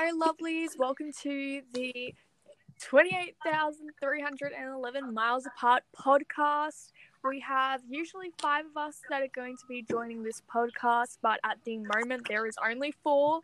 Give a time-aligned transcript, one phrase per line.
[0.00, 0.78] Hello, lovelies.
[0.78, 2.14] Welcome to the
[2.80, 6.92] 28,311 Miles Apart podcast.
[7.24, 11.40] We have usually five of us that are going to be joining this podcast, but
[11.42, 13.40] at the moment there is only four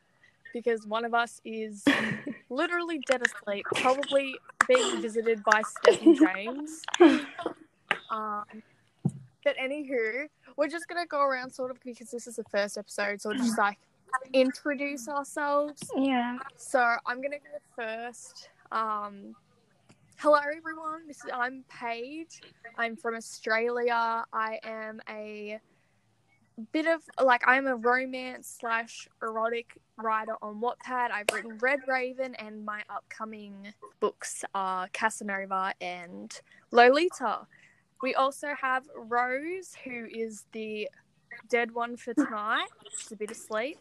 [0.53, 1.83] because one of us is
[2.51, 4.37] literally dead asleep, probably
[4.69, 6.83] being visited by Stephen James.
[7.01, 8.45] Um,
[9.43, 13.21] but anywho, we're just gonna go around sort of because this is the first episode,
[13.21, 13.79] so just like
[14.33, 15.83] introduce ourselves.
[15.97, 16.39] Yeah.
[16.57, 18.49] So I'm gonna go first.
[18.73, 19.35] Um,
[20.19, 21.07] hello everyone.
[21.07, 22.41] This is I'm Paige.
[22.79, 24.25] I'm from Australia.
[24.33, 25.59] I am a
[26.73, 31.11] bit of like I'm a romance slash erotic writer on Wattpad.
[31.11, 37.47] I've written Red Raven, and my upcoming books are Casanova and Lolita.
[38.03, 40.89] We also have Rose, who is the
[41.49, 42.69] dead one for tonight.
[42.99, 43.79] She's a bit asleep,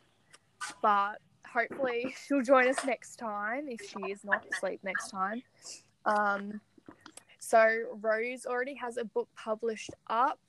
[0.81, 1.19] but
[1.53, 5.43] hopefully she'll join us next time if she is not asleep next time.
[6.05, 6.61] Um,
[7.39, 10.39] so Rose already has a book published up,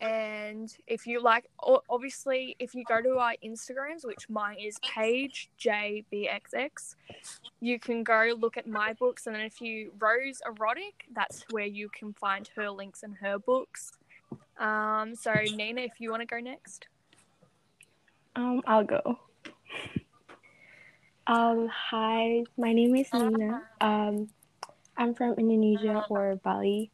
[0.00, 1.44] and if you like,
[1.90, 6.96] obviously, if you go to our Instagrams, which mine is Paige JBXX,
[7.60, 11.66] you can go look at my books, and then if you Rose Erotic, that's where
[11.66, 13.92] you can find her links and her books.
[14.58, 16.86] Um, so Nina, if you want to go next.
[18.36, 19.18] Um, I'll go.
[21.30, 23.62] Um, hi, my name is Nina.
[23.80, 24.28] Um,
[24.96, 26.90] I'm from Indonesia or Bali,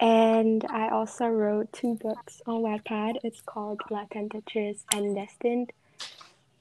[0.00, 3.18] and I also wrote two books on Wattpad.
[3.24, 5.74] It's called Latent Touches and Destined.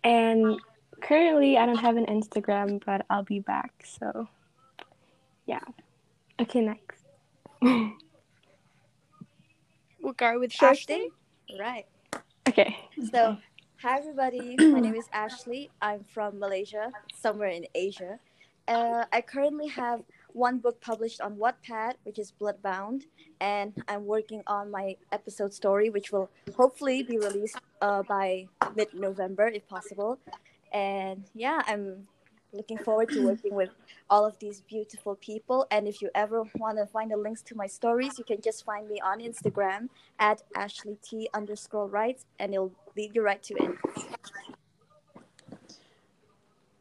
[0.03, 0.59] And
[1.00, 3.72] currently, I don't have an Instagram, but I'll be back.
[3.85, 4.28] So,
[5.45, 5.63] yeah.
[6.41, 7.05] Okay, next.
[7.61, 7.94] We'll
[10.17, 11.09] go with Sure Ashley.
[11.58, 11.85] Right.
[12.50, 12.75] Okay.
[13.13, 13.38] So,
[13.80, 14.56] hi everybody.
[14.58, 15.70] My name is Ashley.
[15.83, 18.17] I'm from Malaysia, somewhere in Asia.
[18.67, 20.02] Uh, I currently have
[20.34, 23.03] one book published on Wattpad, which is Bloodbound,
[23.40, 29.47] and I'm working on my episode story, which will hopefully be released uh, by mid-November,
[29.47, 30.18] if possible.
[30.73, 32.07] And yeah, I'm
[32.53, 33.69] looking forward to working with
[34.09, 35.68] all of these beautiful people.
[35.72, 38.66] And if you ever want to find the links to my stories, you can just
[38.66, 43.53] find me on Instagram at Ashley T underscore writes, and it'll lead you right to
[43.56, 43.72] it.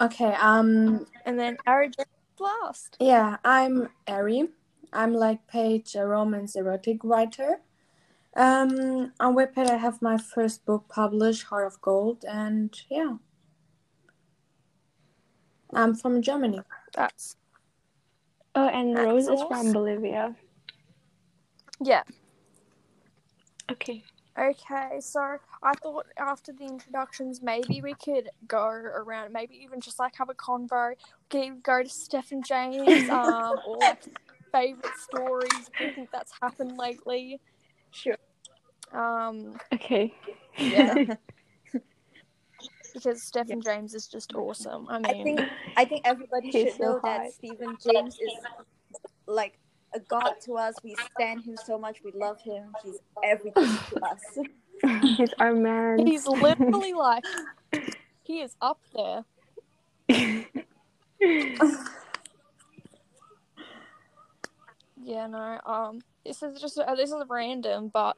[0.01, 1.91] Okay, um, And then Ari
[2.39, 2.97] last.
[3.01, 4.49] yeah, I'm Ari.
[4.93, 7.61] I'm like Paige, a romance erotic writer.
[8.37, 13.17] Um, on Wattpad, I have my first book published, Heart of Gold, and yeah,
[15.77, 16.61] I'm from Germany.
[16.95, 17.37] That's
[18.55, 20.35] Oh, and That's Rose is from Bolivia.
[21.81, 22.03] yeah.
[23.71, 24.03] Okay.
[24.39, 25.21] Okay, so
[25.63, 30.29] I thought after the introductions, maybe we could go around, maybe even just like have
[30.31, 30.95] a convo.
[31.33, 34.03] We could go to Stephen James, um, or like
[34.53, 37.41] favorite stories, think that's happened lately.
[37.91, 38.17] Sure.
[38.93, 40.15] Um, Okay.
[40.59, 40.95] Yeah.
[42.97, 44.87] because Stephen James is just awesome.
[44.89, 45.41] I mean, I think
[45.77, 47.03] I think everybody should so know hot.
[47.03, 48.33] that Stephen James is
[49.27, 49.59] like
[49.95, 50.75] a god to us.
[50.83, 51.99] We stand him so much.
[52.03, 52.73] We love him.
[52.83, 54.39] He's everything to us.
[55.03, 56.07] He's our man.
[56.07, 57.25] he's literally like
[58.23, 59.25] he is up there.
[65.03, 65.61] Yeah, no.
[65.67, 68.17] Um, this is just uh, this is random, but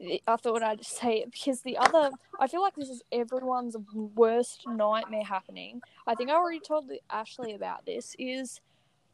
[0.00, 4.64] I thought I'd say it because the other, I feel like this is everyone's worst
[4.66, 5.80] nightmare happening.
[6.06, 8.14] I think I already told Ashley about this.
[8.18, 8.60] Is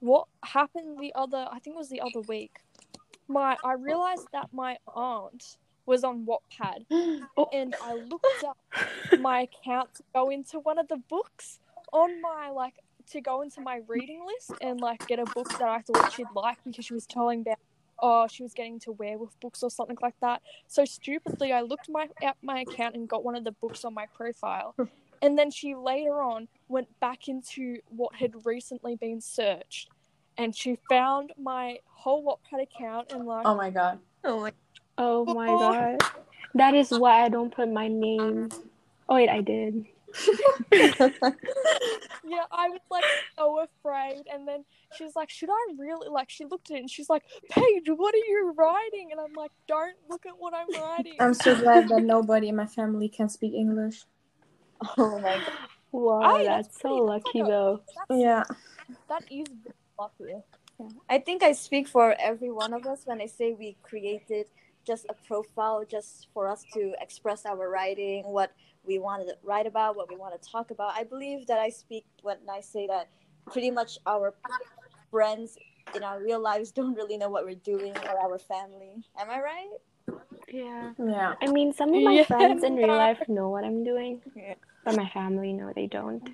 [0.01, 1.47] what happened the other?
[1.51, 2.61] I think it was the other week.
[3.29, 6.87] My I realized that my aunt was on Wattpad,
[7.37, 7.49] oh.
[7.53, 8.59] and I looked up
[9.21, 11.61] my account to go into one of the books
[11.93, 12.75] on my like
[13.11, 16.27] to go into my reading list and like get a book that I thought she'd
[16.35, 17.59] like because she was telling about
[18.01, 20.43] oh she was getting to werewolf books or something like that.
[20.67, 23.95] So stupidly I looked my at my account and got one of the books on
[23.95, 24.75] my profile.
[25.23, 29.91] And then she later on went back into what had recently been searched
[30.39, 33.99] and she found my whole Wattpad account and like Oh my god.
[34.25, 34.53] Oh my!
[34.97, 35.59] Oh my oh.
[35.59, 35.99] god.
[36.55, 38.49] That is why I don't put my name.
[39.09, 39.85] Oh wait, I did.
[40.73, 43.05] Yeah, I was like
[43.37, 44.25] so afraid.
[44.33, 44.65] And then
[44.97, 46.09] she's like, Should I really?
[46.09, 49.09] Like, she looked at it and she's like, Paige, what are you writing?
[49.13, 51.15] And I'm like, Don't look at what I'm writing.
[51.21, 54.03] I'm so glad that nobody in my family can speak English.
[54.97, 55.43] Oh my god!
[55.93, 57.81] Wow, Aye, that's that's so pretty- that's lucky like a- though.
[58.09, 58.45] That's, Yeah.
[59.09, 59.47] That is
[59.99, 60.35] lucky.
[61.11, 64.47] I think I speak for every one of us when I say we created
[64.91, 68.51] just a profile just for us to express our writing, what
[68.85, 70.91] we want to write about, what we want to talk about.
[70.97, 73.07] I believe that I speak when I say that
[73.53, 74.35] pretty much our
[75.13, 75.57] friends
[75.95, 78.95] in our real lives don't really know what we're doing or our family.
[79.17, 79.75] Am I right?
[80.53, 80.91] Yeah.
[80.99, 81.35] Yeah.
[81.41, 82.25] I mean, some of my Yeah.
[82.25, 84.55] friends in real life know what I'm doing, Yeah.
[84.85, 86.29] but my family, no, they don't.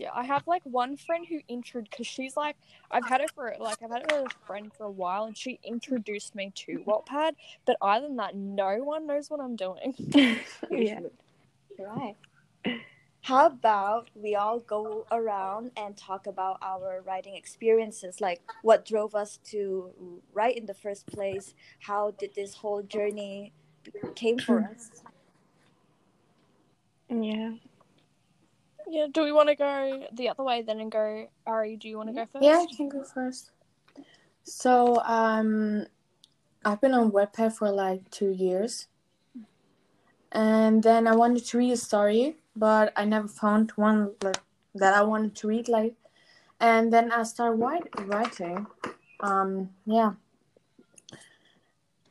[0.00, 2.56] Yeah, I have like one friend who introduced because she's like
[2.90, 5.36] I've had her for like I've had her as a friend for a while, and
[5.36, 7.32] she introduced me to Wattpad.
[7.66, 9.94] But other than that, no one knows what I'm doing.
[10.70, 11.00] Yeah.
[11.78, 12.16] Right.
[13.22, 19.14] How about we all go around and talk about our writing experiences, like what drove
[19.14, 19.90] us to
[20.32, 21.54] write in the first place?
[21.80, 23.52] How did this whole journey
[24.14, 24.90] came for us?
[27.10, 27.52] Yeah.
[28.88, 31.28] Yeah, do we want to go the other way then and go?
[31.46, 32.44] Ari, do you want to go first?
[32.44, 33.50] Yeah, I can go first.
[34.44, 35.86] So, um,
[36.64, 38.88] I've been on Wattpad for like two years,
[40.32, 44.40] and then I wanted to read a story, but I never found one like
[44.74, 45.68] that I wanted to read.
[45.68, 45.94] Like,
[46.58, 48.66] and then I started write- writing.
[49.20, 50.12] Um, yeah,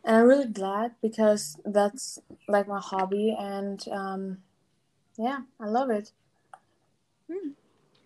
[0.03, 4.37] and I'm really glad because that's like my hobby, and um,
[5.17, 6.11] yeah, I love it.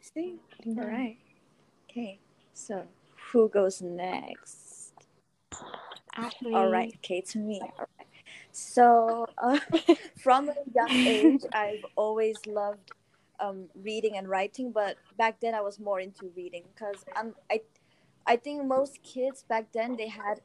[0.01, 0.35] See?
[0.67, 1.17] All right.
[1.89, 2.19] Okay.
[2.53, 2.83] So,
[3.31, 4.93] who goes next?
[6.15, 7.59] Actually, All right, okay, to me.
[7.61, 8.07] All right.
[8.51, 9.59] So, uh,
[10.17, 12.91] from a young age, I've always loved
[13.39, 17.61] um, reading and writing, but back then I was more into reading because um, I,
[18.27, 20.41] I think most kids back then they had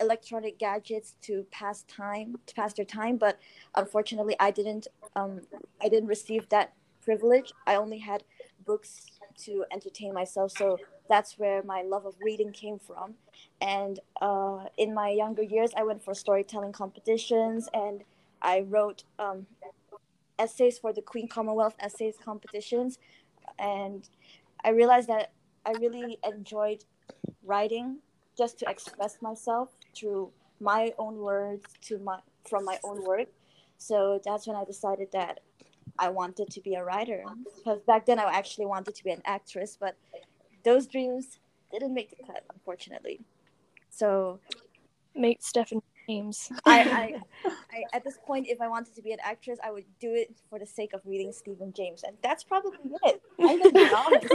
[0.00, 3.38] electronic gadgets to pass time, to pass their time, but
[3.74, 4.86] unfortunately, I didn't.
[5.16, 5.40] Um,
[5.82, 7.52] I didn't receive that privilege.
[7.66, 8.24] I only had
[8.66, 9.06] books
[9.44, 10.78] to entertain myself, so
[11.08, 13.14] that's where my love of reading came from.
[13.60, 18.04] And uh, in my younger years i went for storytelling competitions and
[18.42, 19.46] i wrote um,
[20.38, 22.98] essays for the queen commonwealth essays competitions.
[23.58, 24.08] And
[24.64, 25.32] i realized that
[25.66, 26.84] i really enjoyed
[27.44, 27.98] writing
[28.36, 30.30] just to express myself through
[30.60, 32.18] my own words to my
[32.48, 33.28] from my own work.
[33.78, 35.40] So that's when i decided that
[35.98, 37.24] i wanted to be a writer
[37.56, 39.96] because back then i actually wanted to be an actress but
[40.64, 41.38] those dreams
[41.72, 43.20] didn't make the cut unfortunately
[43.90, 44.38] so
[45.18, 46.50] Meet Stephen James.
[46.64, 46.80] I,
[47.44, 50.14] I, I, at this point, if I wanted to be an actress, I would do
[50.14, 53.20] it for the sake of reading Stephen James, and that's probably it.
[53.40, 54.34] I'm gonna be honest.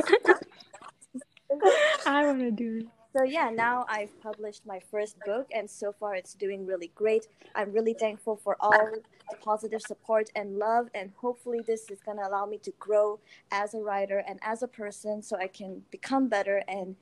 [2.06, 2.88] I want to do it.
[3.15, 7.27] So yeah, now I've published my first book, and so far it's doing really great.
[7.54, 8.89] I'm really thankful for all
[9.30, 13.19] the positive support and love, and hopefully this is gonna allow me to grow
[13.51, 16.95] as a writer and as a person, so I can become better and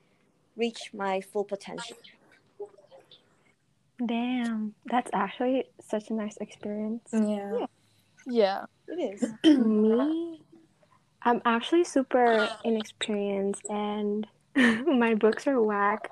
[0.54, 1.96] reach my full potential.
[4.04, 7.08] Damn, that's actually such a nice experience.
[7.12, 7.66] Yeah.
[8.26, 8.64] Yeah.
[8.86, 9.32] It is.
[9.58, 10.42] Me,
[11.22, 14.26] I'm actually super inexperienced and
[14.86, 16.10] my books are whack.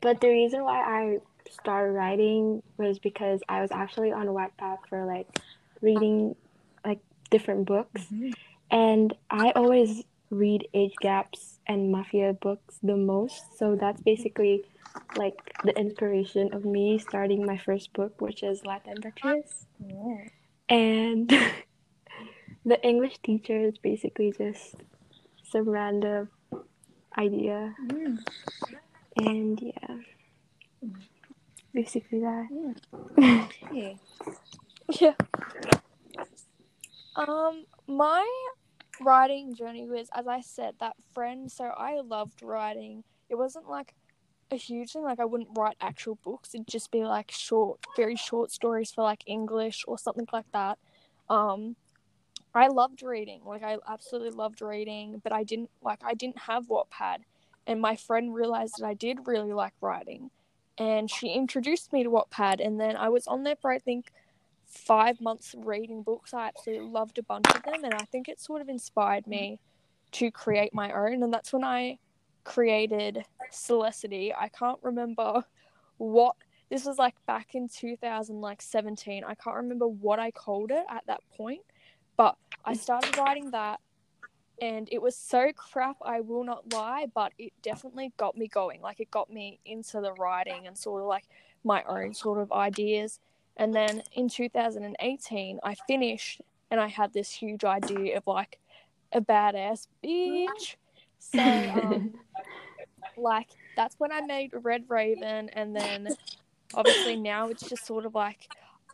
[0.00, 1.18] But the reason why I
[1.50, 5.28] started writing was because I was actually on Wattpad for like
[5.80, 6.34] reading
[6.84, 7.00] like
[7.30, 8.02] different books.
[8.02, 8.30] Mm-hmm.
[8.70, 13.58] And I always read age gaps and mafia books the most.
[13.58, 14.64] So that's basically
[15.16, 19.66] like the inspiration of me starting my first book, which is Latin Duchess.
[19.86, 20.24] Yeah.
[20.68, 21.28] And
[22.64, 24.76] the English teacher is basically just
[25.50, 26.30] some random
[27.18, 27.74] idea.
[27.86, 28.18] Mm.
[29.16, 29.96] And yeah,
[31.74, 32.48] basically that.
[33.18, 33.96] Okay.
[35.00, 35.14] Yeah.
[37.16, 38.26] Um, my
[39.00, 41.50] writing journey was, as I said, that friend.
[41.50, 43.04] So I loved writing.
[43.30, 43.94] It wasn't like
[44.50, 45.02] a huge thing.
[45.02, 46.54] Like I wouldn't write actual books.
[46.54, 50.78] It'd just be like short, very short stories for like English or something like that.
[51.28, 51.76] Um,
[52.54, 53.42] I loved reading.
[53.44, 57.18] Like I absolutely loved reading, but I didn't like I didn't have Wattpad,
[57.66, 60.30] and my friend realized that I did really like writing,
[60.78, 64.12] and she introduced me to Wattpad, and then I was on there for I think
[64.66, 66.34] five months reading books.
[66.34, 69.58] I absolutely loved a bunch of them, and I think it sort of inspired me
[70.12, 71.98] to create my own, and that's when I
[72.44, 74.32] created Celicity.
[74.38, 75.44] I can't remember
[75.98, 76.36] what
[76.70, 79.24] this was like back in 2017.
[79.24, 81.62] I can't remember what I called it at that point,
[82.16, 83.80] but I started writing that
[84.60, 88.80] and it was so crap, I will not lie, but it definitely got me going.
[88.80, 91.24] Like it got me into the writing and sort of like
[91.64, 93.18] my own sort of ideas.
[93.56, 98.60] And then in 2018, I finished and I had this huge idea of like
[99.12, 100.76] a badass bitch.
[101.18, 102.14] So, um,
[103.16, 106.08] like, that's when I made Red Raven, and then
[106.74, 108.48] obviously now it's just sort of like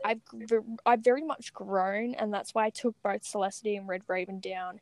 [0.04, 0.20] I've
[0.86, 4.80] I've very much grown, and that's why I took both Celestity and Red Raven down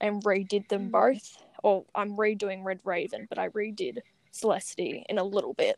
[0.00, 0.92] and redid them mm.
[0.92, 1.42] both.
[1.62, 3.98] Or I'm redoing Red Raven, but I redid
[4.32, 5.76] Celestity in a little bit.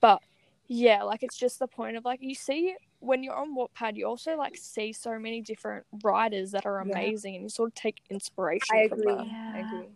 [0.00, 0.20] But
[0.68, 4.06] yeah, like it's just the point of like you see when you're on Wattpad, you
[4.06, 6.92] also like see so many different writers that are Yeah.
[6.92, 9.14] amazing, and you sort of take inspiration I from agree.
[9.14, 9.30] them.
[9.30, 9.88] I agree.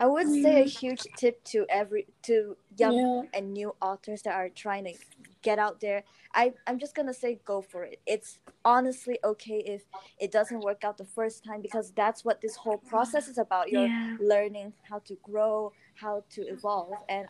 [0.00, 0.78] I would say a mm.
[0.78, 3.22] huge tip to every to young Yeah.
[3.38, 4.94] and new authors that are trying to
[5.42, 6.04] get out there.
[6.34, 8.00] I I'm just gonna say go for it.
[8.06, 9.82] It's honestly okay if
[10.18, 13.70] it doesn't work out the first time because that's what this whole process is about.
[13.70, 14.16] You're Yeah.
[14.20, 17.28] learning how to grow, how to evolve, and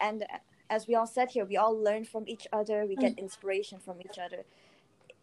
[0.00, 0.24] and
[0.70, 2.86] as we all said here, we all learn from each other.
[2.86, 3.18] We get mm.
[3.18, 4.44] inspiration from each other,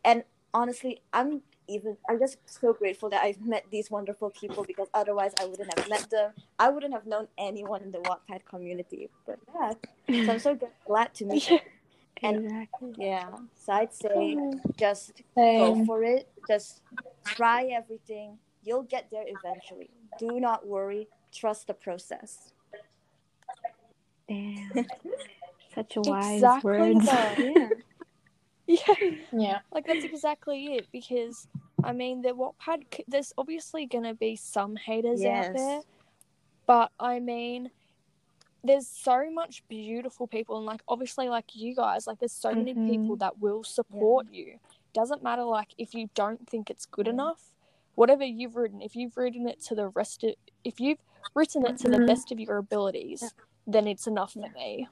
[0.03, 0.23] and
[0.53, 5.33] honestly, I'm even I'm just so grateful that I've met these wonderful people because otherwise
[5.39, 6.33] I wouldn't have met them.
[6.59, 9.09] I wouldn't have known anyone in the Wattpad community.
[9.25, 9.73] But yeah,
[10.25, 11.59] so I'm so glad to meet you.
[12.23, 12.93] And- exactly.
[12.97, 14.37] Yeah, so I'd say
[14.77, 16.27] just go for it.
[16.47, 16.81] Just
[17.25, 18.37] try everything.
[18.63, 19.89] You'll get there eventually.
[20.17, 21.07] Do not worry.
[21.33, 22.51] Trust the process.
[24.27, 24.71] Damn.
[25.75, 27.09] Such a wise Exactly words.
[28.67, 28.87] Yeah.
[28.99, 29.11] Yeah.
[29.31, 29.59] Yeah.
[29.71, 31.47] Like that's exactly it because
[31.83, 32.83] I mean, the Wattpad.
[32.95, 35.47] c- There's obviously gonna be some haters Yes.
[35.49, 35.79] out there,
[36.65, 37.69] but I mean,
[38.65, 42.73] there's so much beautiful people, and like obviously, like you guys, like there's so many
[42.73, 42.89] Mhm.
[42.89, 44.59] people that will support you.
[44.93, 47.55] Doesn't matter like if you don't think it's good enough,
[47.95, 48.81] whatever you've written.
[48.81, 50.99] If you've written it to the rest of, if you've
[51.33, 52.07] written it to the Mhm.
[52.07, 53.29] best of your abilities, Yeah.
[53.67, 54.87] then it's enough for me.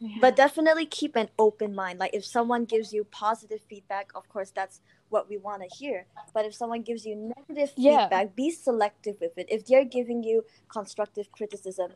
[0.00, 0.18] Yeah.
[0.20, 2.00] But definitely keep an open mind.
[2.00, 4.80] Like if someone gives you positive feedback, of course that's
[5.12, 6.06] what we want to hear.
[6.34, 8.04] But if someone gives you negative Yeah.
[8.04, 9.46] feedback, be selective with it.
[9.50, 11.92] If they're giving you constructive criticism,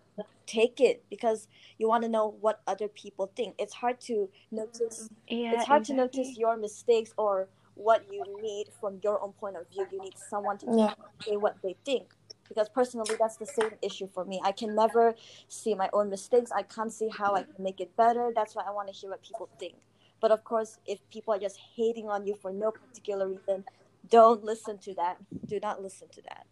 [0.47, 3.55] take it because you want to know what other people think.
[3.59, 5.97] It's hard to notice yeah, it's hard exactly.
[5.97, 9.87] to notice your mistakes or what you need from your own point of view.
[9.91, 10.95] You need someone to Yeah.
[11.25, 12.15] say what they think.
[12.49, 14.41] Because personally, that's the same issue for me.
[14.45, 15.15] I can never
[15.49, 16.53] see my own mistakes.
[16.53, 18.31] I can't see how I can make it better.
[18.35, 19.75] That's why I want to hear what people think.
[20.21, 23.65] But of course, if people are just hating on you for no particular reason,
[24.09, 25.19] don't listen to that.
[25.47, 26.47] Do not listen to that.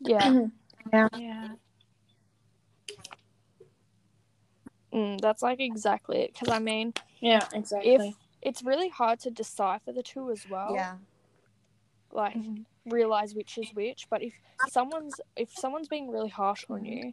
[0.00, 0.46] Yeah.
[1.16, 1.48] Yeah.
[4.92, 6.32] Mm, that's like exactly it.
[6.32, 7.46] Because I mean, Yeah.
[7.52, 8.16] Exactly.
[8.42, 10.74] it's really hard to decipher the two as well.
[10.74, 10.98] Yeah.
[12.12, 12.64] Like Mhm.
[12.86, 14.08] realize which is which.
[14.08, 14.34] But if
[14.68, 17.12] someone's if someone's being really harsh on you,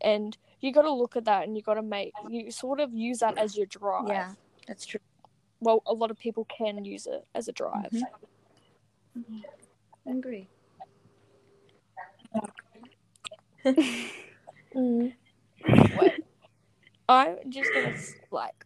[0.00, 2.92] and you got to look at that and you got to make you sort of
[2.92, 4.08] use that as your drive.
[4.08, 4.34] Yeah.
[4.66, 5.00] That's true.
[5.66, 7.90] Well, a lot of people can use it as a drive.
[9.16, 9.42] Mhm.
[10.06, 10.48] I agree.
[14.76, 15.12] Mm.
[15.68, 16.12] Wait,
[17.08, 17.96] I'm just gonna
[18.30, 18.64] like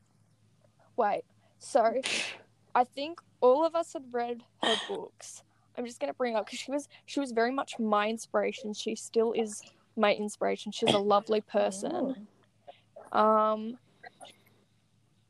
[0.99, 1.23] wait.
[1.59, 2.03] So,
[2.75, 5.43] I think all of us had read her books.
[5.79, 8.75] I'm just gonna bring up because she was she was very much my inspiration.
[8.75, 9.63] She still is
[9.97, 10.71] my inspiration.
[10.71, 12.29] She's a lovely person.
[13.13, 13.79] Um,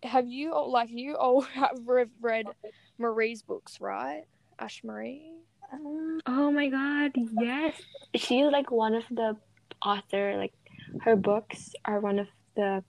[0.02, 2.46] have you like you all have read
[2.98, 4.24] Marie's books, right?
[4.58, 5.32] Ash Marie.
[5.72, 7.74] Um, Oh my god, yes.
[8.14, 9.36] She's like one of the
[9.84, 10.52] author, like
[11.02, 12.82] her books are one of the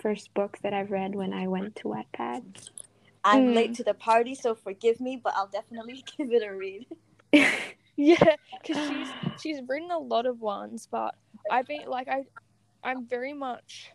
[0.00, 2.70] first books that I've read when I went to Wattpad.
[3.24, 3.54] I'm Mm.
[3.54, 6.86] late to the party, so forgive me, but I'll definitely give it a read.
[8.00, 9.08] Yeah, because she's
[9.42, 11.16] she's written a lot of ones, but
[11.50, 12.22] I've been like I,
[12.84, 13.90] I'm very much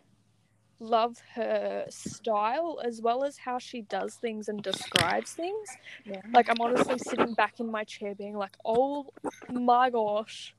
[0.80, 5.68] love her style as well as how she does things and describes things.
[6.04, 6.20] Yeah.
[6.32, 9.06] Like I'm honestly sitting back in my chair being like, oh
[9.50, 10.54] my gosh.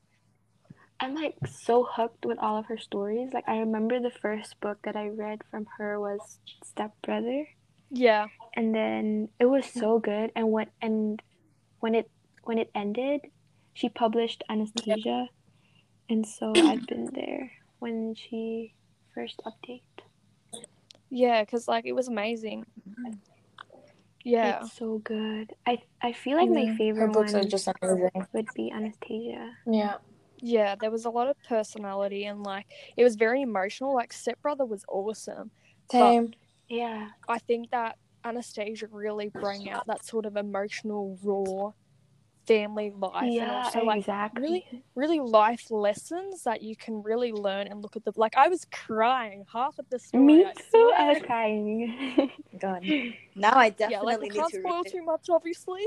[0.98, 3.32] I'm like so hooked with all of her stories.
[3.34, 7.46] Like I remember the first book that I read from her was Step Brother.
[7.90, 11.22] Yeah, and then it was so good and when and
[11.80, 12.10] when it
[12.42, 13.20] when it ended
[13.74, 15.28] she published anesthesia
[16.08, 18.74] and so i've been there when she
[19.14, 20.05] first updated
[21.10, 22.64] yeah, because like it was amazing.
[24.24, 26.68] Yeah, it's so good i i feel like my Mhm.
[26.72, 28.26] Her favorite books one are just amazing.
[28.32, 29.98] would be anesthesia Yeah.
[30.38, 33.94] yeah, there was a lot of personality and like it was very emotional.
[33.94, 35.52] Like Step Brother was awesome.
[35.92, 36.32] Same.
[36.68, 41.70] yeah I think that Anastasia really bring out that sort of emotional, raw
[42.46, 47.32] family life and yeah also like exactly really, really life lessons that you can really
[47.32, 48.36] learn and look at the like.
[48.36, 50.24] I was crying half of the story.
[50.24, 51.14] me I too i swear.
[51.14, 52.82] was crying God.
[53.34, 55.82] Now I definitely Yeah, like definitely we need can't to spoil too much, obviously.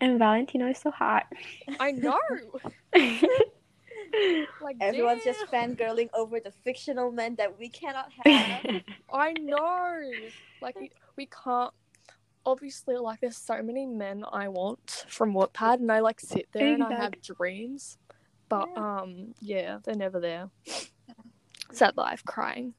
[0.00, 1.26] and valentino is so hot
[1.78, 2.18] I know.
[4.60, 8.82] Like Everyone's just fangirling over the fictional men that we cannot have.
[9.12, 10.00] I know.
[10.60, 11.72] Like we, we can't.
[12.46, 16.74] Obviously, like there's so many men I want from Wattpad, and I like sit there
[16.74, 17.98] and I have dreams,
[18.48, 20.48] but um, yeah, they're never there.
[21.72, 22.74] Sad life, crying.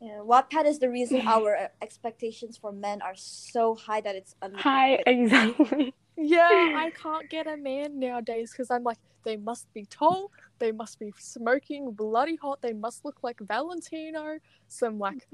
[0.00, 4.34] yeah, Wattpad is the reason our uh, expectations for men are so high that it's
[4.42, 5.06] Hi, unrealistic.
[5.06, 5.94] exactly.
[6.16, 10.30] Yeah, I can't get a man nowadays because I'm like, they must be tall,
[10.60, 15.26] they must be smoking bloody hot, they must look like Valentino, some like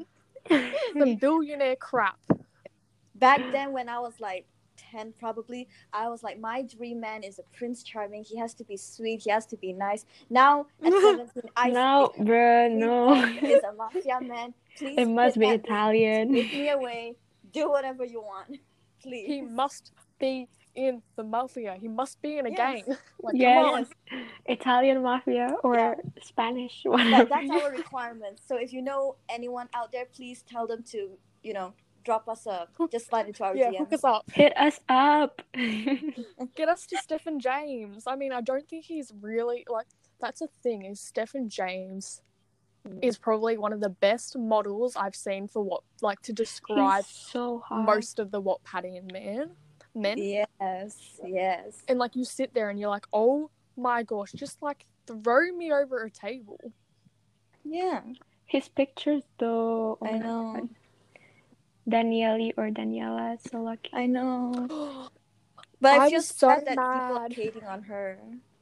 [0.99, 2.19] some billionaire crap.
[3.21, 4.47] Back then, when I was like
[4.93, 8.25] 10, probably, I was like, my dream man is a Prince Charming.
[8.25, 10.07] He has to be sweet, he has to be nice.
[10.31, 13.15] Now, at 17, I no, think bruh, no.
[13.15, 14.55] Charming is a mafia man.
[14.77, 16.33] Please It must be that- Italian.
[16.33, 17.17] Take me away.
[17.53, 18.59] Do whatever you want.
[19.03, 19.27] Please.
[19.27, 21.77] He must be in the mafia.
[21.81, 22.57] He must be in a Yes.
[22.57, 22.97] gang.
[23.23, 23.65] like, Yes.
[23.65, 23.87] come on.
[24.47, 25.95] Italian mafia or Yeah.
[26.23, 28.43] Spanish, that, that's our requirements.
[28.47, 31.75] So if you know anyone out there, please tell them to, you know,
[32.05, 33.79] drop us a just slide into our Yeah, DMs.
[33.79, 34.31] hook us up.
[34.33, 35.43] Hit us up.
[36.57, 38.05] Get us to Stephen James.
[38.07, 39.87] I mean, I don't think he's really like
[40.21, 40.85] that's a thing.
[40.85, 42.23] Is Stephen James
[43.03, 47.63] is probably one of the best models I've seen for what like to describe so
[47.71, 49.51] most of the what Wattpadian man
[49.95, 50.17] men.
[50.19, 51.83] Yes, yes.
[51.89, 55.73] And like you sit there and you're like, oh my gosh, just like throw me
[55.73, 56.59] over a table.
[57.65, 58.01] Yeah,
[58.47, 59.99] His pictures though.
[60.01, 60.57] oh I know.
[60.61, 60.69] God.
[61.91, 63.91] Daniele or Daniela, so lucky.
[63.93, 65.09] I know.
[65.83, 68.19] But I, I feel so so bad that people are hating on her.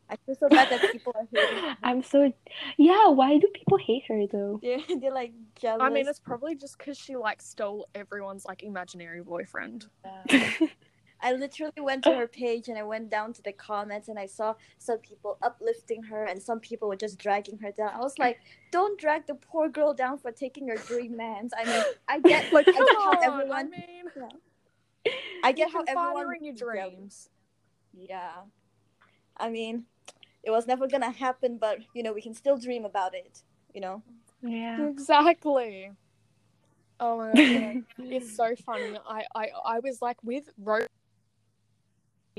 [0.08, 1.64] I feel so bad that people are hating.
[1.64, 1.76] her.
[1.82, 2.32] I'm so
[2.76, 3.08] yeah.
[3.08, 4.60] Why do people hate her though?
[4.62, 5.82] They're, they're like jealous.
[5.82, 9.86] I mean, it's probably just because she like stole everyone's like imaginary boyfriend.
[11.20, 12.18] I literally went to oh.
[12.18, 16.02] her page and I went down to the comments and I saw some people uplifting
[16.04, 17.90] her and some people were just dragging her down.
[17.94, 18.38] I was like,
[18.70, 21.52] don't drag the poor girl down for taking your dream man's.
[21.58, 25.82] I mean, I get Like, I get how on, everyone I mean, I get how
[25.86, 27.30] everyone her your dreams.
[27.92, 28.30] Yeah.
[29.36, 29.84] I mean,
[30.42, 33.42] it was never gonna happen, but you know, we can still dream about it.
[33.74, 34.02] You know?
[34.42, 34.88] yeah.
[34.88, 35.90] Exactly.
[37.00, 38.98] Oh my god, it's so funny.
[39.08, 40.88] I, I, I was like with Rose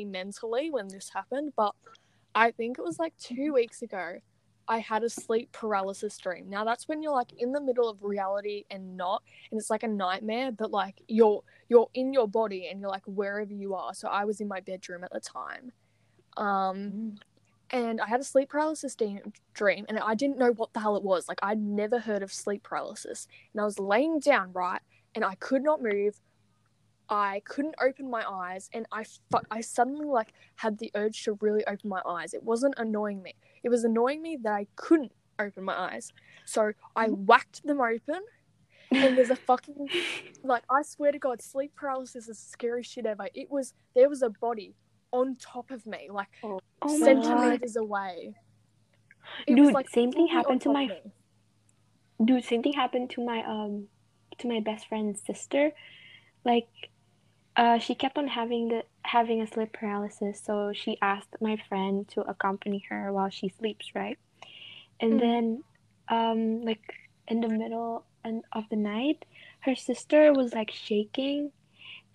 [0.06, 1.74] mentally when this happened, but
[2.36, 4.20] I think it was like two weeks ago.
[4.68, 6.48] I had a sleep paralysis dream.
[6.48, 9.82] Now that's when you're like in the middle of reality and not, and it's like
[9.82, 13.96] a nightmare, but like you're you're in your body and you're like wherever you are.
[13.96, 15.72] So I was in my bedroom at the time,
[16.38, 17.16] um,
[17.72, 19.24] and I had a sleep paralysis de-
[19.56, 21.28] dream, and I didn't know what the hell it was.
[21.28, 24.82] Like I'd never heard of sleep paralysis, and I was laying down right,
[25.16, 26.20] and I could not move.
[27.10, 31.38] I couldn't open my eyes, and I fu- I suddenly like had the urge to
[31.42, 32.34] really open my eyes.
[32.34, 33.34] It wasn't annoying me.
[33.64, 36.12] It was annoying me that I couldn't open my eyes.
[36.46, 38.22] So I whacked them open,
[38.92, 39.90] and there's a fucking
[40.44, 43.28] like I swear to God, sleep paralysis is the scariest shit ever.
[43.34, 44.76] It was there was a body
[45.12, 47.00] on top of me, like Oh god.
[47.00, 48.36] centimeters away.
[49.48, 50.90] It was, Dude, same thing happened to my
[52.24, 53.88] dude same thing happened to my um
[54.38, 55.72] to my best friend's sister
[56.44, 56.68] like
[57.60, 62.08] uh she kept on having the having a sleep paralysis so she asked my friend
[62.10, 64.20] to accompany her while she sleeps right
[65.02, 65.22] and Mm.
[65.22, 65.64] then
[66.10, 66.96] um like
[67.28, 69.26] in the middle and of the night
[69.62, 71.52] her sister was like shaking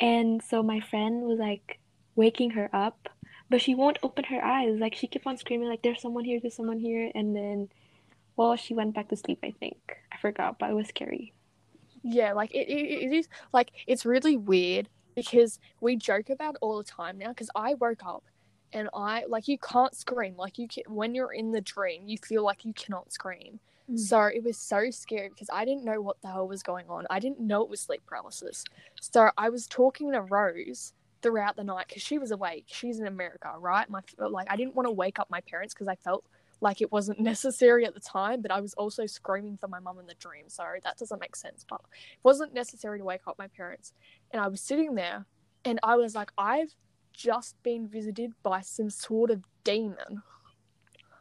[0.01, 1.81] and so my friend was like
[2.17, 3.11] waking her up
[3.51, 6.41] but she won't open her eyes like she kept on screaming like there's someone here
[6.41, 7.69] there's someone here and then
[8.37, 9.79] well, she went back to sleep, I think.
[10.13, 11.35] I forgot, but it was scary.
[12.03, 16.59] Yeah, like it, it, it is like it's really weird because we joke about it
[16.61, 17.29] all the time now.
[17.29, 18.25] Because I woke up
[18.73, 22.03] and I like you can't scream like you can when you're in the dream.
[22.07, 23.61] You feel like you cannot scream.
[23.91, 23.99] Mm.
[23.99, 27.07] So it was so scary because I didn't know what the hell was going on.
[27.11, 28.65] I didn't know it was sleep paralysis.
[29.01, 32.65] So I was talking to Rose throughout the night because she was awake.
[32.67, 33.89] She's in America, right?
[33.89, 36.25] My like I didn't want to wake up my parents because I felt
[36.61, 39.99] like it wasn't necessary at the time, but I was also screaming for my mum
[39.99, 40.49] in the dream.
[40.49, 41.65] So that doesn't make sense.
[41.69, 43.93] But it wasn't necessary to wake up my parents.
[44.33, 45.27] And I was sitting there
[45.65, 46.75] and I was like, I've
[47.13, 50.23] just been visited by some sort of demon.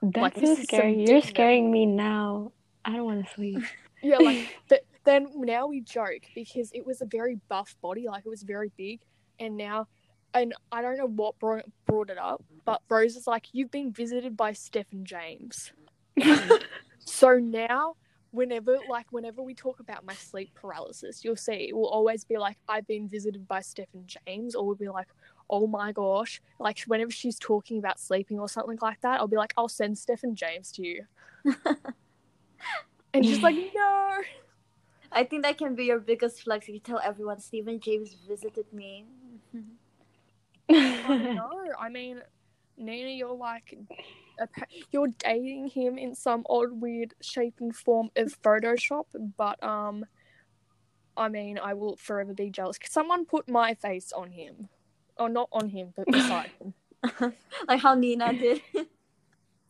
[0.01, 0.95] That's Like, so this is some scary.
[0.97, 1.21] You're demon.
[1.23, 2.51] scaring me now.
[2.85, 3.59] I don't want to sleep.
[4.05, 8.25] Yeah, like but then now we joke because it was a very buff body, like
[8.25, 8.99] it was very big,
[9.39, 9.87] and now,
[10.33, 13.91] and I don't know what brought brought it up, but Rose is like, "You've been
[13.91, 15.71] visited by Stephen James."
[16.99, 17.95] so now
[18.33, 22.37] whenever like whenever we talk about my sleep paralysis, you'll see it will always be
[22.37, 25.07] like I've been visited by Stephen James, or we'll be like,
[25.49, 29.37] oh my gosh, like whenever she's talking about sleeping or something like that, I'll be
[29.37, 31.05] like, I'll send Stephen James to you,
[33.13, 34.21] and she's like, no.
[35.15, 39.05] I think that can be your biggest flex you tell everyone Stephen James visited me.
[40.69, 41.49] I know.
[41.79, 42.21] I mean,
[42.77, 43.77] Nina, you're like,
[44.91, 49.05] you're dating him in some odd, weird shape and form of Photoshop,
[49.37, 50.05] but um,
[51.15, 52.77] I mean, I will forever be jealous.
[52.77, 54.69] Could someone put my face on him?
[55.17, 56.73] Or not on him, but beside him.
[57.67, 58.61] like how Nina did.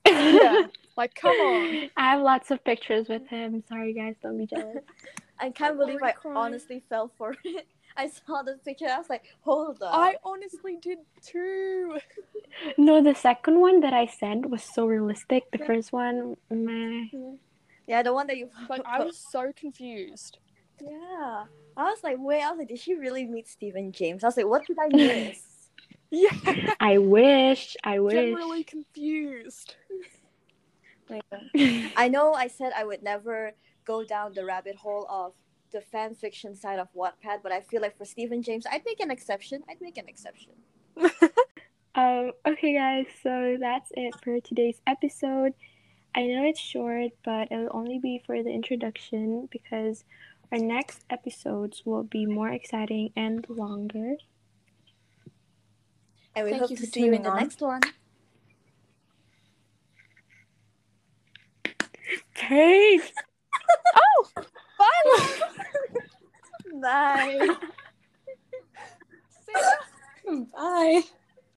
[0.07, 0.67] yeah.
[0.95, 1.89] Like, come on.
[1.97, 3.63] I have lots of pictures with him.
[3.67, 4.83] Sorry, guys, don't be jealous.
[5.39, 6.37] I can't I'm believe I already crying.
[6.37, 7.65] honestly fell for it.
[7.97, 8.87] I saw the picture.
[8.87, 9.93] I was like, hold up.
[9.93, 11.99] I honestly did too.
[12.77, 15.49] No, the second one that I sent was so realistic.
[15.51, 17.09] The first one, meh.
[17.09, 17.35] Mm-hmm.
[17.87, 18.49] Yeah, the one that you.
[18.69, 20.37] Like, I was so confused.
[20.79, 21.45] Yeah.
[21.75, 22.43] I was like, wait.
[22.43, 24.23] I was like, did she really meet Stephen James?
[24.23, 25.41] I was like, what did I miss?
[26.11, 26.75] Yeah.
[26.79, 27.75] I wish.
[27.83, 28.13] I wish.
[28.13, 29.75] Generally confused.
[31.95, 33.53] I know I said I would never
[33.85, 35.33] go down the rabbit hole of
[35.73, 39.01] the fan fiction side of Wattpad, but I feel like for Stephen James, I'd make
[39.01, 39.63] an exception.
[39.69, 40.53] I'd make an exception.
[41.95, 45.53] Um, okay, guys, so that's it for today's episode.
[46.15, 50.03] I know it's short, but it'll only be for the introduction because
[50.51, 54.15] our next episodes will be more exciting and longer.
[56.35, 57.81] And we Thank hope to see you in tuning the next one.
[62.35, 63.13] Paige!
[63.95, 64.43] Oh!
[64.83, 65.39] Bye!
[66.81, 67.55] Bye.
[70.53, 71.03] Bye.